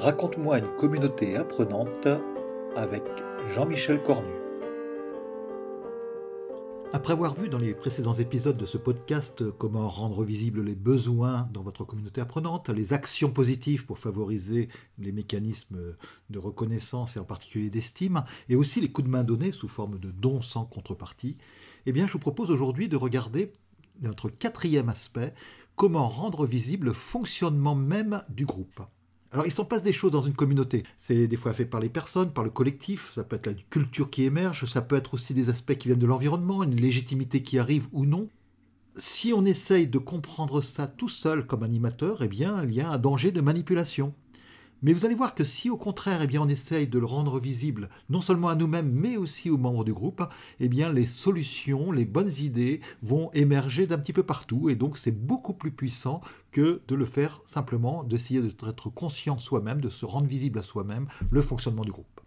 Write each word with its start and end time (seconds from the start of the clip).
Raconte-moi 0.00 0.60
une 0.60 0.76
communauté 0.76 1.34
apprenante 1.34 2.06
avec 2.76 3.02
Jean-Michel 3.52 4.00
Cornu. 4.04 4.30
Après 6.92 7.14
avoir 7.14 7.34
vu 7.34 7.48
dans 7.48 7.58
les 7.58 7.74
précédents 7.74 8.14
épisodes 8.14 8.56
de 8.56 8.64
ce 8.64 8.78
podcast 8.78 9.50
comment 9.58 9.88
rendre 9.88 10.22
visibles 10.22 10.62
les 10.62 10.76
besoins 10.76 11.48
dans 11.52 11.62
votre 11.62 11.84
communauté 11.84 12.20
apprenante, 12.20 12.68
les 12.68 12.92
actions 12.92 13.32
positives 13.32 13.86
pour 13.86 13.98
favoriser 13.98 14.68
les 15.00 15.10
mécanismes 15.10 15.96
de 16.30 16.38
reconnaissance 16.38 17.16
et 17.16 17.20
en 17.20 17.24
particulier 17.24 17.68
d'estime, 17.68 18.22
et 18.48 18.54
aussi 18.54 18.80
les 18.80 18.92
coups 18.92 19.06
de 19.06 19.10
main 19.12 19.24
donnés 19.24 19.50
sous 19.50 19.66
forme 19.66 19.98
de 19.98 20.12
dons 20.12 20.42
sans 20.42 20.64
contrepartie, 20.64 21.36
eh 21.86 21.92
bien 21.92 22.06
je 22.06 22.12
vous 22.12 22.20
propose 22.20 22.52
aujourd'hui 22.52 22.88
de 22.88 22.96
regarder 22.96 23.52
notre 24.00 24.28
quatrième 24.28 24.90
aspect, 24.90 25.34
comment 25.74 26.08
rendre 26.08 26.46
visible 26.46 26.86
le 26.86 26.92
fonctionnement 26.92 27.74
même 27.74 28.22
du 28.28 28.46
groupe. 28.46 28.80
Alors 29.32 29.46
il 29.46 29.52
s'en 29.52 29.64
passe 29.64 29.82
des 29.82 29.92
choses 29.92 30.10
dans 30.10 30.22
une 30.22 30.34
communauté. 30.34 30.84
C'est 30.96 31.26
des 31.28 31.36
fois 31.36 31.52
fait 31.52 31.66
par 31.66 31.80
les 31.80 31.90
personnes, 31.90 32.32
par 32.32 32.44
le 32.44 32.50
collectif, 32.50 33.12
ça 33.14 33.24
peut 33.24 33.36
être 33.36 33.46
la 33.46 33.52
culture 33.70 34.08
qui 34.08 34.24
émerge, 34.24 34.64
ça 34.64 34.80
peut 34.80 34.96
être 34.96 35.14
aussi 35.14 35.34
des 35.34 35.50
aspects 35.50 35.74
qui 35.76 35.88
viennent 35.88 35.98
de 35.98 36.06
l'environnement, 36.06 36.62
une 36.62 36.76
légitimité 36.76 37.42
qui 37.42 37.58
arrive 37.58 37.88
ou 37.92 38.06
non. 38.06 38.28
Si 38.96 39.32
on 39.32 39.44
essaye 39.44 39.86
de 39.86 39.98
comprendre 39.98 40.62
ça 40.62 40.86
tout 40.86 41.08
seul 41.08 41.46
comme 41.46 41.62
animateur, 41.62 42.22
eh 42.22 42.28
bien 42.28 42.64
il 42.64 42.74
y 42.74 42.80
a 42.80 42.90
un 42.90 42.98
danger 42.98 43.30
de 43.30 43.40
manipulation. 43.40 44.14
Mais 44.80 44.92
vous 44.92 45.04
allez 45.04 45.16
voir 45.16 45.34
que 45.34 45.44
si 45.44 45.70
au 45.70 45.76
contraire, 45.76 46.22
eh 46.22 46.38
on 46.38 46.46
essaye 46.46 46.86
de 46.86 46.98
le 46.98 47.06
rendre 47.06 47.40
visible, 47.40 47.88
non 48.08 48.20
seulement 48.20 48.48
à 48.48 48.54
nous-mêmes, 48.54 48.90
mais 48.92 49.16
aussi 49.16 49.50
aux 49.50 49.58
membres 49.58 49.84
du 49.84 49.92
groupe, 49.92 50.22
eh 50.60 50.68
bien, 50.68 50.92
les 50.92 51.06
solutions, 51.06 51.90
les 51.90 52.04
bonnes 52.04 52.32
idées 52.38 52.80
vont 53.02 53.30
émerger 53.32 53.88
d'un 53.88 53.98
petit 53.98 54.12
peu 54.12 54.22
partout, 54.22 54.70
et 54.70 54.76
donc 54.76 54.96
c'est 54.96 55.10
beaucoup 55.10 55.54
plus 55.54 55.72
puissant 55.72 56.20
que 56.52 56.80
de 56.86 56.94
le 56.94 57.06
faire 57.06 57.42
simplement, 57.44 58.04
d'essayer 58.04 58.40
d'être 58.40 58.90
conscient 58.90 59.40
soi-même, 59.40 59.80
de 59.80 59.88
se 59.88 60.04
rendre 60.04 60.28
visible 60.28 60.60
à 60.60 60.62
soi-même 60.62 61.08
le 61.30 61.42
fonctionnement 61.42 61.84
du 61.84 61.90
groupe. 61.90 62.20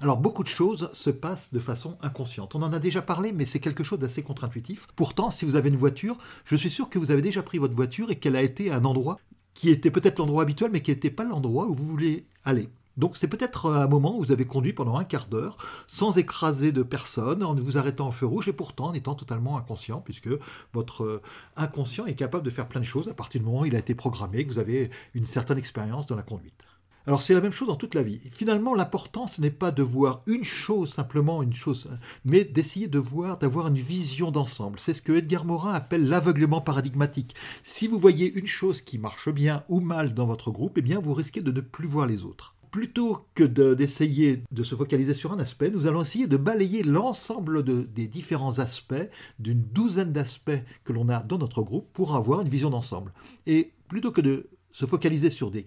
Alors 0.00 0.18
beaucoup 0.18 0.44
de 0.44 0.48
choses 0.48 0.90
se 0.92 1.10
passent 1.10 1.52
de 1.52 1.58
façon 1.58 1.98
inconsciente. 2.02 2.54
On 2.54 2.62
en 2.62 2.72
a 2.72 2.78
déjà 2.78 3.02
parlé, 3.02 3.32
mais 3.32 3.44
c'est 3.44 3.58
quelque 3.58 3.82
chose 3.82 3.98
d'assez 3.98 4.22
contre-intuitif. 4.22 4.86
Pourtant, 4.94 5.28
si 5.28 5.44
vous 5.44 5.56
avez 5.56 5.70
une 5.70 5.76
voiture, 5.76 6.16
je 6.44 6.54
suis 6.54 6.70
sûr 6.70 6.88
que 6.88 7.00
vous 7.00 7.10
avez 7.10 7.22
déjà 7.22 7.42
pris 7.42 7.58
votre 7.58 7.74
voiture 7.74 8.12
et 8.12 8.16
qu'elle 8.16 8.36
a 8.36 8.42
été 8.42 8.70
à 8.70 8.76
un 8.76 8.84
endroit 8.84 9.18
qui 9.58 9.70
était 9.70 9.90
peut-être 9.90 10.20
l'endroit 10.20 10.44
habituel, 10.44 10.70
mais 10.70 10.82
qui 10.82 10.92
n'était 10.92 11.10
pas 11.10 11.24
l'endroit 11.24 11.66
où 11.66 11.74
vous 11.74 11.84
voulez 11.84 12.28
aller. 12.44 12.68
Donc 12.96 13.16
c'est 13.16 13.26
peut-être 13.26 13.72
un 13.72 13.88
moment 13.88 14.16
où 14.16 14.20
vous 14.20 14.30
avez 14.30 14.44
conduit 14.44 14.72
pendant 14.72 14.96
un 14.96 15.02
quart 15.02 15.26
d'heure 15.26 15.56
sans 15.88 16.16
écraser 16.16 16.70
de 16.70 16.84
personne, 16.84 17.42
en 17.42 17.56
vous 17.56 17.76
arrêtant 17.76 18.06
en 18.06 18.12
feu 18.12 18.26
rouge 18.26 18.46
et 18.46 18.52
pourtant 18.52 18.90
en 18.90 18.94
étant 18.94 19.16
totalement 19.16 19.58
inconscient, 19.58 20.00
puisque 20.00 20.28
votre 20.72 21.22
inconscient 21.56 22.06
est 22.06 22.14
capable 22.14 22.44
de 22.44 22.50
faire 22.50 22.68
plein 22.68 22.80
de 22.80 22.86
choses 22.86 23.08
à 23.08 23.14
partir 23.14 23.40
du 23.40 23.46
moment 23.46 23.62
où 23.62 23.66
il 23.66 23.74
a 23.74 23.80
été 23.80 23.96
programmé, 23.96 24.46
que 24.46 24.52
vous 24.52 24.60
avez 24.60 24.90
une 25.14 25.26
certaine 25.26 25.58
expérience 25.58 26.06
dans 26.06 26.14
la 26.14 26.22
conduite. 26.22 26.62
Alors 27.08 27.22
c'est 27.22 27.32
la 27.32 27.40
même 27.40 27.52
chose 27.52 27.68
dans 27.68 27.74
toute 27.74 27.94
la 27.94 28.02
vie. 28.02 28.20
Finalement, 28.30 28.74
l'important, 28.74 29.26
ce 29.26 29.40
n'est 29.40 29.50
pas 29.50 29.70
de 29.70 29.82
voir 29.82 30.20
une 30.26 30.44
chose, 30.44 30.92
simplement 30.92 31.42
une 31.42 31.54
chose, 31.54 31.88
mais 32.26 32.44
d'essayer 32.44 32.86
de 32.86 32.98
voir, 32.98 33.38
d'avoir 33.38 33.68
une 33.68 33.78
vision 33.78 34.30
d'ensemble. 34.30 34.78
C'est 34.78 34.92
ce 34.92 35.00
que 35.00 35.12
Edgar 35.14 35.46
Morin 35.46 35.72
appelle 35.72 36.06
l'aveuglement 36.06 36.60
paradigmatique. 36.60 37.34
Si 37.62 37.88
vous 37.88 37.98
voyez 37.98 38.30
une 38.34 38.46
chose 38.46 38.82
qui 38.82 38.98
marche 38.98 39.30
bien 39.30 39.64
ou 39.70 39.80
mal 39.80 40.12
dans 40.12 40.26
votre 40.26 40.50
groupe, 40.50 40.76
eh 40.76 40.82
bien 40.82 40.98
vous 40.98 41.14
risquez 41.14 41.40
de 41.40 41.50
ne 41.50 41.62
plus 41.62 41.88
voir 41.88 42.06
les 42.06 42.26
autres. 42.26 42.56
Plutôt 42.70 43.24
que 43.34 43.44
d'essayer 43.44 44.42
de, 44.52 44.62
se 44.62 44.74
focaliser 44.74 45.14
sur 45.14 45.32
un 45.32 45.38
aspect, 45.38 45.70
nous 45.70 45.86
allons 45.86 46.02
essayer 46.02 46.26
de 46.26 46.36
balayer 46.36 46.82
l'ensemble 46.82 47.64
des 47.90 48.06
différents 48.06 48.58
aspects, 48.58 49.08
d'une 49.38 49.62
douzaine 49.62 50.12
d'aspects 50.12 50.62
que 50.84 50.92
l'on 50.92 51.08
a 51.08 51.22
dans 51.22 51.38
notre 51.38 51.62
groupe, 51.62 51.90
pour 51.94 52.14
avoir 52.14 52.42
une 52.42 52.50
vision 52.50 52.68
d'ensemble. 52.68 53.14
Et 53.46 53.72
plutôt 53.88 54.12
que 54.12 54.20
de 54.20 54.50
se 54.72 54.86
focaliser 54.86 55.30
sur 55.30 55.50
des 55.50 55.66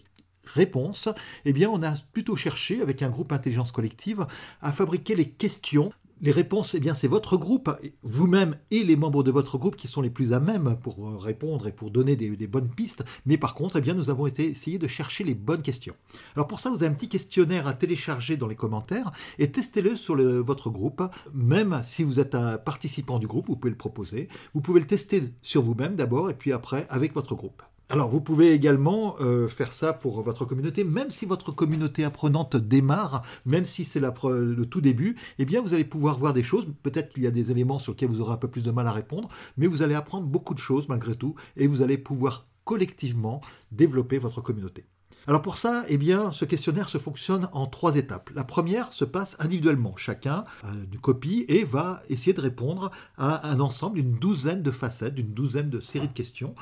réponse, 0.53 1.09
eh 1.45 1.53
bien, 1.53 1.69
on 1.69 1.83
a 1.83 1.93
plutôt 2.13 2.35
cherché, 2.35 2.81
avec 2.81 3.01
un 3.01 3.09
groupe 3.09 3.31
intelligence 3.31 3.71
collective, 3.71 4.25
à 4.61 4.71
fabriquer 4.71 5.15
les 5.15 5.29
questions. 5.29 5.91
Les 6.23 6.31
réponses, 6.31 6.75
eh 6.75 6.79
bien, 6.79 6.93
c'est 6.93 7.07
votre 7.07 7.35
groupe, 7.35 7.75
vous-même 8.03 8.55
et 8.69 8.83
les 8.83 8.95
membres 8.95 9.23
de 9.23 9.31
votre 9.31 9.57
groupe 9.57 9.75
qui 9.75 9.87
sont 9.87 10.01
les 10.01 10.11
plus 10.11 10.33
à 10.33 10.39
même 10.39 10.77
pour 10.83 11.09
euh, 11.09 11.17
répondre 11.17 11.67
et 11.67 11.71
pour 11.71 11.89
donner 11.89 12.15
des, 12.15 12.45
bonnes 12.45 12.69
pistes. 12.69 13.03
Mais 13.25 13.39
par 13.39 13.55
contre, 13.55 13.77
eh 13.77 13.81
bien, 13.81 13.95
nous 13.95 14.11
avons 14.11 14.27
été 14.27 14.45
essayé 14.45 14.77
de 14.77 14.87
chercher 14.87 15.23
les 15.23 15.33
bonnes 15.33 15.63
questions. 15.63 15.95
Alors 16.35 16.45
pour 16.45 16.59
ça, 16.59 16.69
vous 16.69 16.75
avez 16.75 16.85
un 16.85 16.93
petit 16.93 17.09
questionnaire 17.09 17.65
à 17.65 17.73
télécharger 17.73 18.37
dans 18.37 18.47
les 18.47 18.55
commentaires 18.55 19.11
et 19.39 19.51
testez-le 19.51 19.95
sur 19.95 20.15
votre 20.43 20.69
groupe. 20.69 21.01
Même 21.33 21.81
si 21.83 22.03
vous 22.03 22.19
êtes 22.19 22.35
un 22.35 22.59
participant 22.59 23.17
du 23.17 23.25
groupe, 23.25 23.47
vous 23.47 23.55
pouvez 23.55 23.71
le 23.71 23.77
proposer. 23.77 24.27
Vous 24.53 24.61
pouvez 24.61 24.79
le 24.79 24.85
tester 24.85 25.23
sur 25.41 25.63
vous-même 25.63 25.95
d'abord 25.95 26.29
et 26.29 26.35
puis 26.35 26.51
après 26.51 26.85
avec 26.91 27.15
votre 27.15 27.33
groupe. 27.33 27.63
Alors 27.91 28.07
vous 28.07 28.21
pouvez 28.21 28.53
également 28.53 29.17
euh, 29.19 29.49
faire 29.49 29.73
ça 29.73 29.91
pour 29.91 30.21
votre 30.21 30.45
communauté, 30.45 30.85
même 30.85 31.11
si 31.11 31.25
votre 31.25 31.51
communauté 31.51 32.05
apprenante 32.05 32.55
démarre, 32.55 33.21
même 33.45 33.65
si 33.65 33.83
c'est 33.83 33.99
le 33.99 34.63
tout 34.63 34.79
début, 34.79 35.17
eh 35.39 35.43
bien 35.43 35.61
vous 35.61 35.73
allez 35.73 35.83
pouvoir 35.83 36.17
voir 36.17 36.31
des 36.31 36.41
choses, 36.41 36.65
peut-être 36.83 37.13
qu'il 37.13 37.23
y 37.23 37.27
a 37.27 37.31
des 37.31 37.51
éléments 37.51 37.79
sur 37.79 37.91
lesquels 37.91 38.07
vous 38.07 38.21
aurez 38.21 38.31
un 38.31 38.37
peu 38.37 38.47
plus 38.47 38.63
de 38.63 38.71
mal 38.71 38.87
à 38.87 38.93
répondre, 38.93 39.27
mais 39.57 39.67
vous 39.67 39.81
allez 39.81 39.93
apprendre 39.93 40.25
beaucoup 40.25 40.53
de 40.53 40.59
choses 40.59 40.87
malgré 40.87 41.15
tout, 41.15 41.35
et 41.57 41.67
vous 41.67 41.81
allez 41.81 41.97
pouvoir 41.97 42.47
collectivement 42.63 43.41
développer 43.73 44.19
votre 44.19 44.39
communauté. 44.39 44.85
Alors 45.27 45.41
pour 45.41 45.57
ça, 45.57 45.83
eh 45.89 45.97
bien, 45.97 46.31
ce 46.31 46.45
questionnaire 46.45 46.87
se 46.87 46.97
fonctionne 46.97 47.49
en 47.51 47.67
trois 47.67 47.97
étapes. 47.97 48.29
La 48.33 48.45
première 48.45 48.93
se 48.93 49.03
passe 49.03 49.35
individuellement. 49.37 49.95
Chacun 49.97 50.45
a 50.63 50.71
une 50.91 50.97
copie 50.97 51.43
et 51.49 51.65
va 51.65 52.01
essayer 52.07 52.33
de 52.33 52.41
répondre 52.41 52.89
à 53.17 53.49
un 53.49 53.59
ensemble 53.59 53.97
d'une 53.97 54.13
douzaine 54.13 54.63
de 54.63 54.71
facettes, 54.71 55.13
d'une 55.13 55.33
douzaine 55.33 55.69
de 55.69 55.81
séries 55.81 56.07
de 56.07 56.13
questions. 56.13 56.55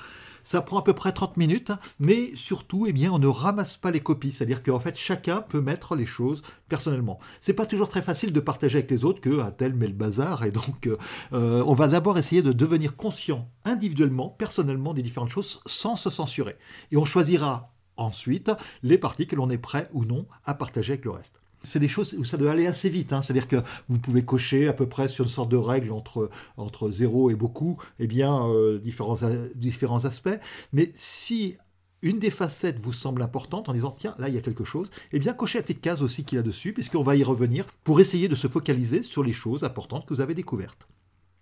Ça 0.44 0.62
prend 0.62 0.80
à 0.80 0.84
peu 0.84 0.94
près 0.94 1.12
30 1.12 1.38
minutes, 1.38 1.72
mais 2.00 2.32
surtout, 2.36 2.86
eh 2.88 2.94
bien, 2.94 3.12
on 3.12 3.20
ne 3.20 3.28
ramasse 3.28 3.78
pas 3.78 3.92
les 3.92 4.00
copies. 4.00 4.32
C'est-à-dire 4.32 4.64
qu'en 4.64 4.80
fait, 4.80 4.98
chacun 4.98 5.42
peut 5.42 5.62
mettre 5.62 5.96
les 5.96 6.06
choses 6.06 6.42
personnellement. 6.68 7.20
C'est 7.42 7.54
pas 7.54 7.66
toujours 7.66 7.90
très 7.90 8.02
facile 8.02 8.34
de 8.34 8.40
partager 8.40 8.80
avec 8.80 8.92
les 8.92 9.06
autres 9.06 9.22
que 9.22 9.40
un 9.40 9.52
tel 9.52 9.74
met 9.74 9.88
le 9.88 9.94
bazar, 9.94 10.44
et 10.44 10.52
donc 10.52 10.88
euh, 10.88 11.64
on 11.66 11.74
va 11.74 11.88
d'abord 11.88 12.18
essayer 12.18 12.42
de 12.42 12.52
devenir 12.52 12.96
conscient 12.96 13.50
individuellement, 13.66 14.30
personnellement 14.30 14.94
des 14.94 15.04
différentes 15.04 15.30
choses 15.30 15.62
sans 15.66 15.96
se 15.96 16.10
censurer. 16.10 16.58
Et 16.92 16.98
on 16.98 17.06
choisira 17.06 17.74
ensuite 17.98 18.52
les 18.84 18.98
parties 18.98 19.28
que 19.28 19.36
l'on 19.36 19.50
est 19.50 19.58
prêt 19.58 19.90
ou 19.94 20.06
non 20.06 20.26
à 20.46 20.54
partager 20.54 20.94
avec 20.94 21.06
le 21.06 21.12
reste 21.12 21.42
c'est 21.64 21.80
des 21.80 21.88
choses 21.88 22.14
où 22.18 22.26
ça 22.26 22.38
doit 22.38 22.52
aller 22.52 22.68
assez 22.68 22.90
vite. 22.90 23.14
Hein. 23.14 23.22
C'est-à-dire 23.22 23.48
que 23.48 23.58
vous 23.88 24.00
pouvez 24.00 24.24
cocher 24.24 24.68
à 24.68 24.74
peu 24.74 24.88
près 24.88 25.08
sur 25.08 25.26
une 25.26 25.32
sorte 25.32 25.50
de 25.50 25.58
règle 25.58 25.92
entre, 25.92 26.30
entre 26.58 26.92
zéro 26.92 27.30
et 27.30 27.36
beaucoup, 27.36 27.78
eh 28.00 28.08
bien, 28.08 28.48
euh, 28.48 28.80
différents, 28.80 29.18
différents 29.56 30.06
aspects. 30.06 30.40
Mais 30.74 30.92
si 30.94 31.58
une 32.02 32.20
des 32.20 32.30
facettes 32.30 32.80
vous 32.80 32.94
semble 32.94 33.22
importante 33.22 33.68
en 33.68 33.74
disant 33.74 33.92
tiens 33.98 34.16
là 34.20 34.30
il 34.30 34.36
y 34.36 34.38
a 34.38 34.42
quelque 34.42 34.64
chose, 34.64 34.90
eh 35.12 35.20
bien 35.20 35.34
cochez 35.34 35.58
la 35.58 35.64
petite 35.64 35.82
case 35.82 36.02
aussi 36.02 36.24
qu'il 36.24 36.38
y 36.38 36.40
a 36.40 36.44
dessus 36.44 36.72
puisqu'on 36.72 37.04
va 37.04 37.18
y 37.18 37.24
revenir 37.24 37.66
pour 37.84 38.00
essayer 38.00 38.30
de 38.30 38.36
se 38.36 38.48
focaliser 38.48 39.04
sur 39.04 39.22
les 39.22 39.34
choses 39.34 39.66
importantes 39.66 40.06
que 40.06 40.14
vous 40.14 40.22
avez 40.22 40.34
découvertes. 40.34 40.88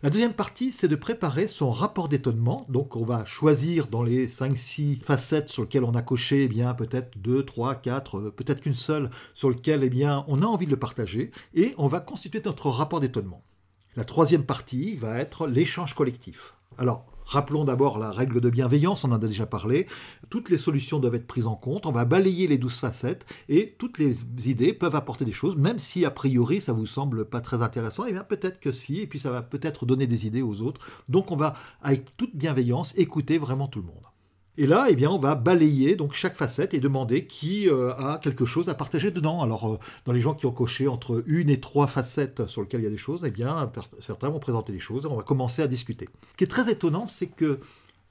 La 0.03 0.11
deuxième 0.11 0.33
partie, 0.33 0.71
c'est 0.71 0.87
de 0.87 0.95
préparer 0.95 1.47
son 1.47 1.71
rapport 1.71 2.07
d'étonnement. 2.07 2.67
Donc 2.69 2.95
on 2.95 3.03
va 3.03 3.25
choisir 3.25 3.87
dans 3.87 4.03
les 4.03 4.27
5-6 4.27 4.99
facettes 4.99 5.49
sur 5.49 5.63
lesquelles 5.63 5.83
on 5.83 5.95
a 5.95 6.03
coché, 6.03 6.43
eh 6.43 6.47
bien 6.47 6.75
peut-être 6.75 7.17
2, 7.17 7.43
3, 7.43 7.73
4, 7.73 8.29
peut-être 8.29 8.61
qu'une 8.61 8.75
seule 8.75 9.09
sur 9.33 9.49
lequel 9.49 9.83
eh 9.83 9.89
bien, 9.89 10.23
on 10.27 10.43
a 10.43 10.45
envie 10.45 10.67
de 10.67 10.71
le 10.71 10.77
partager, 10.77 11.31
et 11.55 11.73
on 11.79 11.87
va 11.87 11.99
constituer 11.99 12.43
notre 12.45 12.69
rapport 12.69 12.99
d'étonnement. 12.99 13.41
La 13.95 14.05
troisième 14.05 14.45
partie 14.45 14.95
va 14.97 15.17
être 15.17 15.47
l'échange 15.47 15.95
collectif. 15.95 16.53
Alors, 16.77 17.07
Rappelons 17.27 17.65
d'abord 17.65 17.99
la 17.99 18.09
règle 18.09 18.39
de 18.39 18.49
bienveillance, 18.49 19.03
on 19.03 19.11
en 19.11 19.15
a 19.15 19.17
déjà 19.17 19.45
parlé. 19.45 19.85
Toutes 20.29 20.49
les 20.49 20.57
solutions 20.57 20.99
doivent 20.99 21.15
être 21.15 21.27
prises 21.27 21.45
en 21.45 21.55
compte, 21.55 21.85
on 21.85 21.91
va 21.91 22.05
balayer 22.05 22.47
les 22.47 22.57
douze 22.57 22.77
facettes 22.77 23.25
et 23.49 23.75
toutes 23.77 23.97
les 23.97 24.21
idées 24.49 24.71
peuvent 24.71 24.95
apporter 24.95 25.25
des 25.25 25.33
choses, 25.33 25.57
même 25.57 25.77
si 25.77 26.05
a 26.05 26.11
priori 26.11 26.61
ça 26.61 26.71
vous 26.71 26.87
semble 26.87 27.25
pas 27.25 27.41
très 27.41 27.61
intéressant, 27.61 28.05
et 28.05 28.09
eh 28.09 28.13
bien 28.13 28.23
peut-être 28.23 28.61
que 28.61 28.71
si, 28.71 29.01
et 29.01 29.07
puis 29.07 29.19
ça 29.19 29.29
va 29.29 29.41
peut-être 29.41 29.85
donner 29.85 30.07
des 30.07 30.25
idées 30.25 30.41
aux 30.41 30.61
autres. 30.61 30.79
Donc 31.09 31.31
on 31.31 31.35
va, 31.35 31.53
avec 31.81 32.15
toute 32.15 32.33
bienveillance, 32.33 32.97
écouter 32.97 33.37
vraiment 33.39 33.67
tout 33.67 33.81
le 33.81 33.87
monde. 33.87 34.05
Et 34.59 34.65
là, 34.65 34.87
eh 34.89 34.95
bien, 34.95 35.11
on 35.11 35.19
va 35.19 35.35
balayer 35.35 35.95
donc 35.95 36.13
chaque 36.13 36.35
facette 36.35 36.73
et 36.73 36.79
demander 36.79 37.27
qui 37.27 37.69
euh, 37.69 37.93
a 37.93 38.17
quelque 38.17 38.45
chose 38.45 38.69
à 38.69 38.73
partager 38.73 39.11
dedans. 39.11 39.41
Alors, 39.41 39.73
euh, 39.73 39.79
dans 40.05 40.13
les 40.13 40.21
gens 40.21 40.33
qui 40.33 40.47
ont 40.47 40.51
coché 40.51 40.87
entre 40.87 41.23
une 41.27 41.51
et 41.51 41.59
trois 41.59 41.85
facettes 41.85 42.47
sur 42.47 42.61
lesquelles 42.61 42.81
il 42.81 42.85
y 42.85 42.87
a 42.87 42.91
des 42.91 42.97
choses, 42.97 43.21
eh 43.23 43.29
bien, 43.29 43.71
certains 43.99 44.29
vont 44.29 44.39
présenter 44.39 44.73
les 44.73 44.79
choses 44.79 45.05
et 45.05 45.07
on 45.07 45.15
va 45.15 45.21
commencer 45.21 45.61
à 45.61 45.67
discuter. 45.67 46.09
Ce 46.31 46.37
qui 46.37 46.43
est 46.43 46.47
très 46.47 46.71
étonnant, 46.71 47.07
c'est 47.07 47.27
que 47.27 47.59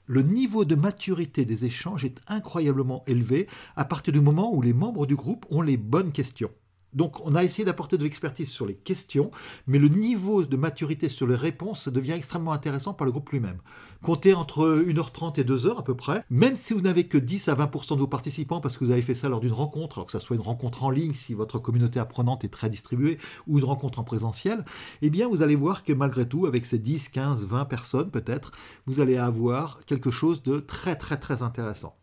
le 0.05 0.21
niveau 0.21 0.63
de 0.63 0.75
maturité 0.75 1.43
des 1.43 1.65
échanges 1.65 2.05
est 2.05 2.21
incroyablement 2.27 3.03
élevé 3.07 3.47
à 3.75 3.83
partir 3.83 4.13
du 4.13 4.21
moment 4.21 4.53
où 4.53 4.61
les 4.61 4.71
membres 4.71 5.05
du 5.05 5.17
groupe 5.17 5.45
ont 5.49 5.61
les 5.61 5.75
bonnes 5.75 6.13
questions. 6.13 6.51
Donc 6.93 7.25
on 7.25 7.35
a 7.35 7.43
essayé 7.43 7.65
d'apporter 7.65 7.97
de 7.97 8.03
l'expertise 8.03 8.49
sur 8.49 8.65
les 8.65 8.75
questions, 8.75 9.31
mais 9.67 9.79
le 9.79 9.89
niveau 9.89 10.43
de 10.43 10.57
maturité 10.57 11.09
sur 11.09 11.27
les 11.27 11.35
réponses 11.35 11.87
devient 11.89 12.13
extrêmement 12.13 12.53
intéressant 12.53 12.93
par 12.93 13.05
le 13.05 13.11
groupe 13.11 13.29
lui-même. 13.29 13.59
Comptez 14.03 14.33
entre 14.33 14.83
1h30 14.85 15.39
et 15.39 15.43
2h 15.43 15.79
à 15.79 15.83
peu 15.83 15.95
près, 15.95 16.23
même 16.29 16.55
si 16.55 16.73
vous 16.73 16.81
n'avez 16.81 17.07
que 17.07 17.17
10 17.17 17.49
à 17.49 17.55
20% 17.55 17.95
de 17.95 17.99
vos 17.99 18.07
participants 18.07 18.61
parce 18.61 18.77
que 18.77 18.85
vous 18.85 18.91
avez 18.91 19.01
fait 19.01 19.15
ça 19.15 19.27
lors 19.29 19.39
d'une 19.39 19.53
rencontre, 19.53 19.97
alors 19.97 20.05
que 20.05 20.11
ce 20.11 20.19
soit 20.19 20.35
une 20.35 20.41
rencontre 20.41 20.83
en 20.83 20.89
ligne 20.89 21.13
si 21.13 21.33
votre 21.33 21.59
communauté 21.59 21.99
apprenante 21.99 22.43
est 22.43 22.49
très 22.49 22.69
distribuée, 22.69 23.17
ou 23.47 23.59
une 23.59 23.65
rencontre 23.65 23.99
en 23.99 24.03
présentiel, 24.03 24.63
eh 25.01 25.09
bien 25.09 25.27
vous 25.27 25.41
allez 25.41 25.55
voir 25.55 25.83
que 25.83 25.93
malgré 25.93 26.27
tout, 26.27 26.45
avec 26.45 26.65
ces 26.65 26.79
10, 26.79 27.09
15, 27.09 27.45
20 27.45 27.65
personnes 27.65 28.11
peut-être, 28.11 28.51
vous 28.85 28.99
allez 28.99 29.17
avoir 29.17 29.83
quelque 29.85 30.11
chose 30.11 30.43
de 30.43 30.59
très 30.59 30.95
très 30.95 31.17
très 31.17 31.41
intéressant. 31.41 31.95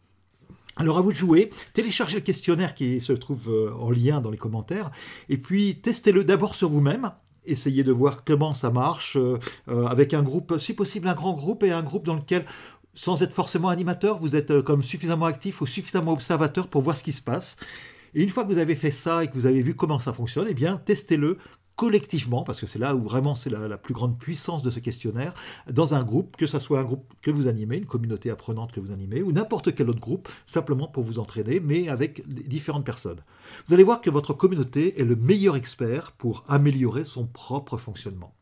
Alors 0.77 0.99
à 0.99 1.03
vous 1.03 1.13
de 1.13 1.17
jouer, 1.17 1.51
téléchargez 1.73 2.17
le 2.17 2.23
questionnaire 2.23 2.75
qui 2.75 3.01
se 3.01 3.13
trouve 3.13 3.49
euh, 3.49 3.73
en 3.79 3.91
lien 3.91 4.21
dans 4.21 4.31
les 4.31 4.39
commentaires, 4.39 4.91
et 5.29 5.39
puis 5.39 5.77
testez-le 5.77 6.25
d'abord 6.25 6.57
sur 6.57 6.69
vous-même, 6.69 7.13
essayez 7.47 7.85
de 7.85 7.93
voir 7.93 8.25
comment 8.25 8.55
ça 8.55 8.71
marche 8.71 9.17
euh, 9.17 9.39
euh, 9.69 9.87
avec 9.87 10.15
un 10.15 10.23
groupe, 10.23 10.59
si 10.59 10.75
possible 10.75 11.07
un 11.07 11.15
grand 11.15 11.35
groupe 11.35 11.63
et 11.63 11.71
un 11.71 11.83
groupe 11.83 12.05
dans 12.05 12.17
lequel, 12.17 12.45
sans 12.93 13.23
être 13.23 13.33
forcément 13.33 13.69
animateur, 13.69 14.19
vous 14.19 14.35
êtes 14.35 14.63
comme 14.63 14.83
suffisamment 14.83 15.27
actif 15.27 15.61
ou 15.61 15.67
suffisamment 15.67 16.13
observateur 16.13 16.67
pour 16.67 16.83
voir 16.83 16.97
ce 16.97 17.05
qui 17.05 17.13
se 17.13 17.23
passe. 17.23 17.57
Et 18.15 18.23
une 18.23 18.31
fois 18.31 18.45
que 18.45 18.49
vous 18.49 18.59
avez 18.59 18.77
fait 18.77 18.93
ça 18.93 19.25
et 19.25 19.29
que 19.29 19.35
vous 19.35 19.47
avez 19.47 19.63
vu 19.63 19.75
comment 19.75 19.99
ça 19.99 20.13
fonctionne, 20.13 20.47
eh 20.49 20.55
bien 20.55 20.77
testez-le 20.77 21.39
collectivement, 21.77 22.43
parce 22.45 22.61
que 22.61 22.67
c'est 22.67 22.79
là 22.79 22.95
où 22.95 23.03
vraiment 23.03 23.35
c'est 23.35 23.51
la, 23.51 23.79
plus 23.79 23.95
grande 23.95 24.19
puissance 24.19 24.63
de 24.63 24.71
ce 24.71 24.79
questionnaire, 24.79 25.35
dans 25.71 25.95
un 25.95 26.03
groupe, 26.03 26.37
que 26.37 26.47
ce 26.47 26.59
soit 26.59 26.81
un 26.81 26.85
groupe 26.85 27.13
que 27.23 27.31
vous 27.31 27.47
animez, 27.47 27.79
une 27.79 27.87
communauté 27.87 28.31
apprenante 28.31 28.73
que 28.73 28.81
vous 28.81 28.93
animez, 28.93 29.23
ou 29.23 29.33
n'importe 29.33 29.75
quel 29.75 29.91
autre 29.91 30.01
groupe, 30.01 30.29
simplement 30.47 30.89
pour 30.89 31.03
vous 31.03 31.19
entraîner, 31.19 31.61
mais 31.61 31.89
avec 31.89 32.27
différentes 32.27 32.85
personnes. 32.85 33.21
Vous 33.67 33.75
allez 33.75 33.83
voir 33.83 34.01
que 34.01 34.11
votre 34.11 34.35
communauté 34.35 35.01
est 35.01 35.05
le 35.05 35.17
meilleur 35.17 35.57
expert 35.57 36.13
pour 36.13 36.45
améliorer 36.49 37.05
son 37.05 37.27
propre 37.27 37.77
fonctionnement. 37.77 38.35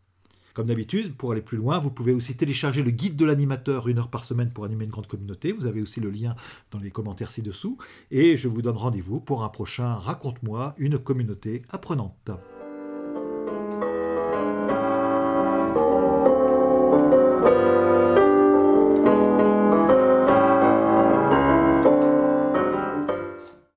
Comme 0.55 0.67
d'habitude, 0.67 1.17
pour 1.17 1.33
aller 1.33 1.41
plus 1.41 1.57
loin, 1.57 1.79
vous 1.79 1.91
pouvez 1.91 2.13
aussi 2.13 2.37
télécharger 2.37 2.83
le 2.83 2.91
guide 2.91 3.17
de 3.17 3.25
l'animateur 3.25 3.89
une 3.89 3.99
heure 3.99 4.11
par 4.11 4.27
semaine 4.27 4.53
pour 4.53 4.67
animer 4.67 4.85
une 4.85 4.91
grande 4.91 5.07
communauté. 5.07 5.51
Vous 5.51 5.65
avez 5.65 5.81
aussi 5.81 6.01
le 6.01 6.11
lien 6.11 6.37
dans 6.71 6.79
les 6.79 6.91
commentaires 6.91 7.31
ci-dessous. 7.31 7.79
Et 8.11 8.37
je 8.37 8.49
vous 8.49 8.61
donne 8.61 8.77
rendez-vous 8.77 9.19
pour 9.19 9.45
un 9.45 9.49
prochain 9.49 9.95
Raconte-moi 9.95 10.75
une 10.77 10.99
communauté 10.99 11.63
apprenante. 11.71 12.31